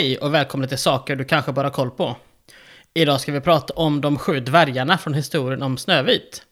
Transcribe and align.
Hej 0.00 0.18
och 0.18 0.34
välkomna 0.34 0.66
till 0.66 0.78
saker 0.78 1.16
du 1.16 1.24
kanske 1.24 1.52
bara 1.52 1.66
har 1.66 1.72
koll 1.72 1.90
på. 1.90 2.16
Idag 2.94 3.20
ska 3.20 3.32
vi 3.32 3.40
prata 3.40 3.74
om 3.74 4.00
de 4.00 4.18
sju 4.18 4.40
dvärgarna 4.40 4.98
från 4.98 5.14
historien 5.14 5.62
om 5.62 5.78
Snövit. 5.78 6.42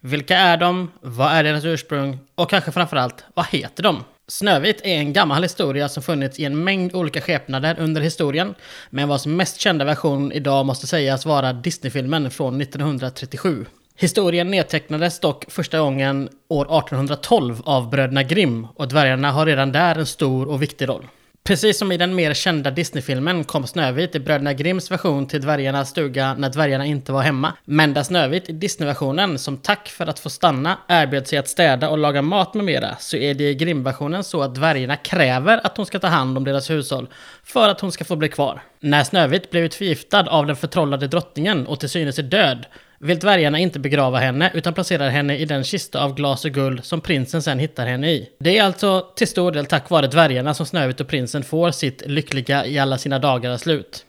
Vilka 0.00 0.36
är 0.36 0.56
de? 0.56 0.90
Vad 1.00 1.32
är 1.32 1.44
deras 1.44 1.64
ursprung? 1.64 2.18
Och 2.34 2.50
kanske 2.50 2.72
framförallt, 2.72 3.24
vad 3.34 3.46
heter 3.46 3.82
de? 3.82 4.04
Snövit 4.26 4.80
är 4.80 4.94
en 4.94 5.12
gammal 5.12 5.42
historia 5.42 5.88
som 5.88 6.02
funnits 6.02 6.38
i 6.38 6.44
en 6.44 6.64
mängd 6.64 6.94
olika 6.94 7.20
skepnader 7.20 7.76
under 7.78 8.00
historien, 8.00 8.54
men 8.90 9.08
vars 9.08 9.26
mest 9.26 9.60
kända 9.60 9.84
version 9.84 10.32
idag 10.32 10.66
måste 10.66 10.86
sägas 10.86 11.26
vara 11.26 11.52
Disneyfilmen 11.52 12.30
från 12.30 12.60
1937. 12.60 13.66
Historien 13.96 14.50
nedtecknades 14.50 15.20
dock 15.20 15.44
första 15.48 15.78
gången 15.78 16.28
år 16.48 16.64
1812 16.64 17.62
av 17.64 17.90
bröderna 17.90 18.22
Grimm 18.22 18.66
och 18.74 18.88
dvärgarna 18.88 19.32
har 19.32 19.46
redan 19.46 19.72
där 19.72 19.98
en 19.98 20.06
stor 20.06 20.48
och 20.48 20.62
viktig 20.62 20.88
roll. 20.88 21.04
Precis 21.48 21.78
som 21.78 21.92
i 21.92 21.96
den 21.96 22.14
mer 22.14 22.34
kända 22.34 22.70
Disney-filmen 22.70 23.44
kom 23.44 23.66
Snövit 23.66 24.14
i 24.14 24.20
Bröderna 24.20 24.52
Grimms 24.52 24.90
version 24.90 25.26
till 25.26 25.40
dvärgarnas 25.40 25.90
stuga 25.90 26.34
när 26.34 26.50
dvärgarna 26.50 26.86
inte 26.86 27.12
var 27.12 27.22
hemma. 27.22 27.52
Men 27.64 27.94
där 27.94 28.02
Snövit 28.02 28.48
i 28.48 28.52
Disney-versionen, 28.52 29.38
som 29.38 29.56
tack 29.56 29.88
för 29.88 30.06
att 30.06 30.18
få 30.18 30.30
stanna, 30.30 30.78
erbjöd 30.88 31.26
sig 31.26 31.38
att 31.38 31.48
städa 31.48 31.88
och 31.88 31.98
laga 31.98 32.22
mat 32.22 32.54
med 32.54 32.64
mera, 32.64 32.96
så 32.98 33.16
är 33.16 33.34
det 33.34 33.50
i 33.50 33.54
Grimm-versionen 33.54 34.24
så 34.24 34.42
att 34.42 34.54
dvärgarna 34.54 34.96
kräver 34.96 35.60
att 35.64 35.76
hon 35.76 35.86
ska 35.86 35.98
ta 35.98 36.06
hand 36.06 36.36
om 36.36 36.44
deras 36.44 36.70
hushåll 36.70 37.08
för 37.44 37.68
att 37.68 37.80
hon 37.80 37.92
ska 37.92 38.04
få 38.04 38.16
bli 38.16 38.28
kvar. 38.28 38.62
När 38.80 39.04
Snövit 39.04 39.50
blivit 39.50 39.74
förgiftad 39.74 40.28
av 40.28 40.46
den 40.46 40.56
förtrollade 40.56 41.06
drottningen 41.06 41.66
och 41.66 41.80
till 41.80 41.88
synes 41.88 42.18
är 42.18 42.22
död, 42.22 42.66
vill 43.00 43.18
dvärgarna 43.18 43.58
inte 43.58 43.78
begrava 43.78 44.18
henne 44.18 44.50
utan 44.54 44.74
placerar 44.74 45.08
henne 45.08 45.36
i 45.36 45.44
den 45.44 45.64
kista 45.64 46.04
av 46.04 46.14
glas 46.14 46.44
och 46.44 46.50
guld 46.50 46.84
som 46.84 47.00
prinsen 47.00 47.42
sen 47.42 47.58
hittar 47.58 47.86
henne 47.86 48.10
i. 48.10 48.28
Det 48.40 48.58
är 48.58 48.64
alltså 48.64 49.06
till 49.16 49.28
stor 49.28 49.52
del 49.52 49.66
tack 49.66 49.90
vare 49.90 50.06
dvärgarna 50.06 50.54
som 50.54 50.66
Snövit 50.66 51.00
och 51.00 51.08
prinsen 51.08 51.42
får 51.42 51.70
sitt 51.70 52.02
lyckliga 52.06 52.66
i 52.66 52.78
alla 52.78 52.98
sina 52.98 53.18
dagar 53.18 53.56
slut. 53.56 54.04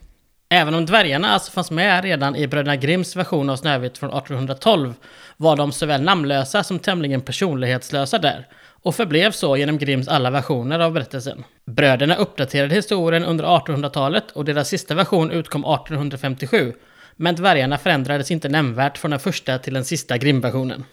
Även 0.52 0.73
om 0.73 0.86
dvärgarna 0.86 1.30
alltså 1.30 1.52
fanns 1.52 1.72
med 1.72 2.03
redan 2.03 2.36
i 2.36 2.47
Bröderna 2.47 2.75
Grimms 2.75 3.16
version 3.16 3.49
av 3.49 3.55
Snövit 3.55 3.97
från 3.97 4.09
1812 4.09 4.94
var 5.38 5.55
de 5.55 5.71
såväl 5.71 6.02
namnlösa 6.02 6.64
som 6.64 6.80
tämligen 6.80 7.21
personlighetslösa 7.21 8.17
där 8.17 8.47
och 8.83 8.95
förblev 8.95 9.31
så 9.31 9.58
genom 9.58 9.77
Grimms 9.77 10.08
alla 10.08 10.30
versioner 10.30 10.80
av 10.80 10.94
berättelsen. 10.94 11.44
Bröderna 11.66 12.16
uppdaterade 12.16 12.75
historien 12.75 13.25
under 13.25 13.45
1800-talet 13.45 14.31
och 14.31 14.45
deras 14.45 14.67
sista 14.67 14.95
version 14.95 15.31
utkom 15.31 15.61
1857 15.61 16.73
men 17.22 17.36
dvärgarna 17.36 17.78
förändrades 17.78 18.31
inte 18.31 18.50
nämnvärt 18.50 18.98
från 18.98 19.12
den 19.12 19.20
första 19.20 19.58
till 19.58 19.73
den 19.73 19.86
sista 19.86 20.17
Grimm-versionen. 20.17 20.84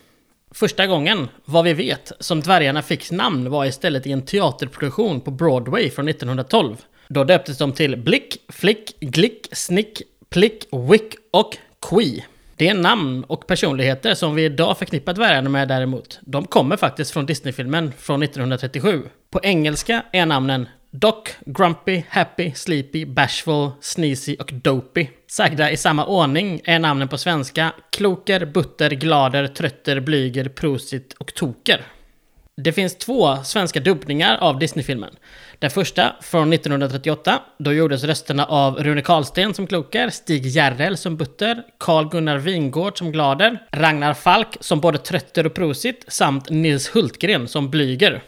Första 0.51 0.87
gången, 0.87 1.29
vad 1.45 1.65
vi 1.65 1.73
vet, 1.73 2.13
som 2.21 2.41
dvärgarna 2.41 2.83
fick 2.83 3.11
namn 3.11 3.51
var 3.51 3.65
istället 3.65 4.07
i 4.07 4.13
en 4.13 4.23
teaterproduktion 4.23 5.21
på 5.21 5.31
Broadway 5.31 5.91
från 5.91 6.09
1912. 6.09 6.77
Då 7.09 7.25
döptes 7.25 7.59
de 7.59 7.73
till 7.73 7.97
Blick, 7.97 8.37
Flick, 8.49 9.01
Glick, 9.01 9.47
Snick, 9.53 10.03
Plick, 10.29 10.67
Wick 10.91 11.15
och 11.31 11.57
Quee. 11.91 12.25
Det 12.57 12.69
är 12.69 12.75
namn 12.75 13.25
och 13.25 13.47
personligheter 13.47 14.15
som 14.15 14.35
vi 14.35 14.45
idag 14.45 14.79
förknippar 14.79 15.13
dvärgarna 15.13 15.51
med 15.51 15.69
däremot. 15.69 16.19
De 16.23 16.47
kommer 16.47 16.77
faktiskt 16.77 17.11
från 17.11 17.27
Disneyfilmen 17.27 17.93
från 17.99 18.23
1937. 18.23 19.03
På 19.31 19.41
engelska 19.43 20.03
är 20.13 20.27
namnen 20.27 20.69
Doc, 20.91 21.29
Grumpy, 21.47 22.03
Happy, 22.09 22.53
Sleepy, 22.55 23.05
Bashful, 23.07 23.71
Sneezy 23.81 24.37
och 24.37 24.51
Dopey. 24.53 25.09
Sagda 25.27 25.71
i 25.71 25.77
samma 25.77 26.07
ordning 26.07 26.61
är 26.65 26.79
namnen 26.79 27.09
på 27.09 27.19
svenska 27.19 27.73
Kloker, 27.91 28.47
Butter, 28.47 28.91
Glader, 28.91 29.47
Trötter, 29.47 30.01
Blyger, 30.01 30.49
Prosit 30.49 31.13
och 31.13 31.35
Toker. 31.35 31.81
Det 32.63 32.73
finns 32.73 32.99
två 32.99 33.37
svenska 33.45 33.81
dubbningar 33.81 34.37
av 34.37 34.59
Disneyfilmen. 34.59 35.15
Den 35.59 35.71
första 35.71 36.17
från 36.21 36.53
1938, 36.53 37.43
då 37.59 37.73
gjordes 37.73 38.05
rösterna 38.05 38.45
av 38.45 38.77
Rune 38.85 39.03
Karlsten 39.03 39.55
som 39.55 39.67
Kloker, 39.67 40.11
Stig 40.11 40.47
Järrel 40.47 40.97
som 40.97 41.17
Butter, 41.17 41.63
Carl 41.79 42.09
Gunnar 42.09 42.39
Wingård 42.39 42.99
som 42.99 43.13
Glader, 43.13 43.59
Ragnar 43.73 44.15
Falk 44.15 44.57
som 44.61 44.81
både 44.81 44.99
Trötter 44.99 45.47
och 45.47 45.55
Prosit 45.55 46.05
samt 46.09 46.51
Nils 46.51 46.89
Hultgren 46.89 47.49
som 47.49 47.71
Blyger. 47.71 48.23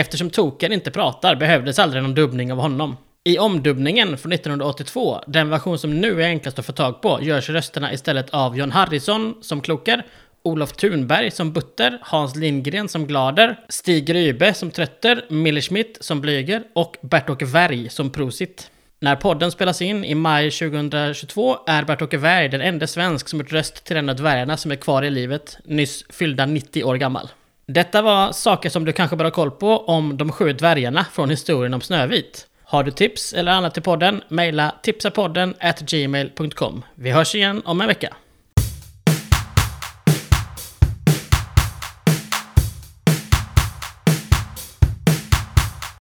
Eftersom 0.00 0.30
token 0.30 0.72
inte 0.72 0.90
pratar 0.90 1.36
behövdes 1.36 1.78
aldrig 1.78 2.02
någon 2.02 2.14
dubbning 2.14 2.52
av 2.52 2.58
honom. 2.58 2.96
I 3.24 3.38
omdubbningen 3.38 4.18
från 4.18 4.32
1982, 4.32 5.20
den 5.26 5.50
version 5.50 5.78
som 5.78 6.00
nu 6.00 6.22
är 6.22 6.26
enklast 6.26 6.58
att 6.58 6.66
få 6.66 6.72
tag 6.72 7.02
på, 7.02 7.18
görs 7.22 7.50
rösterna 7.50 7.92
istället 7.92 8.30
av 8.30 8.58
John 8.58 8.70
Harrison 8.70 9.34
som 9.40 9.60
Kloker, 9.60 10.06
Olof 10.42 10.72
Thunberg 10.72 11.30
som 11.30 11.52
Butter, 11.52 11.98
Hans 12.02 12.36
Lindgren 12.36 12.88
som 12.88 13.06
Glader, 13.06 13.56
Stig 13.68 14.14
Rybe 14.14 14.54
som 14.54 14.70
Trötter, 14.70 15.24
Mille 15.28 15.60
Schmidt 15.60 15.98
som 16.00 16.20
Blyger 16.20 16.62
och 16.74 16.96
Bert-Åke 17.00 17.44
Werg 17.44 17.88
som 17.88 18.10
Prosit. 18.10 18.70
När 19.00 19.16
podden 19.16 19.50
spelas 19.50 19.82
in 19.82 20.04
i 20.04 20.14
maj 20.14 20.50
2022 20.50 21.56
är 21.66 21.82
Bert-Åke 21.82 22.16
Werg 22.16 22.48
den 22.48 22.60
enda 22.60 22.86
svensk 22.86 23.28
som 23.28 23.38
gjort 23.38 23.52
röst 23.52 23.84
till 23.84 23.96
en 23.96 24.08
av 24.08 24.16
dvärgarna 24.16 24.56
som 24.56 24.70
är 24.70 24.76
kvar 24.76 25.02
i 25.02 25.10
livet, 25.10 25.58
nyss 25.64 26.04
fyllda 26.08 26.46
90 26.46 26.84
år 26.84 26.96
gammal. 26.96 27.28
Detta 27.72 28.02
var 28.02 28.32
saker 28.32 28.70
som 28.70 28.84
du 28.84 28.92
kanske 28.92 29.16
bör 29.16 29.24
ha 29.24 29.30
koll 29.30 29.50
på 29.50 29.78
om 29.78 30.16
de 30.16 30.32
sju 30.32 30.52
dvärgarna 30.52 31.06
från 31.12 31.30
historien 31.30 31.74
om 31.74 31.80
Snövit. 31.80 32.46
Har 32.64 32.82
du 32.82 32.90
tips 32.90 33.32
eller 33.32 33.52
annat 33.52 33.74
till 33.74 33.82
podden, 33.82 34.22
mejla 34.28 34.74
tipsapodden 34.82 35.54
at 35.60 35.80
gmail.com. 35.80 36.84
Vi 36.94 37.10
hörs 37.10 37.34
igen 37.34 37.62
om 37.64 37.80
en 37.80 37.86
vecka. 37.86 38.16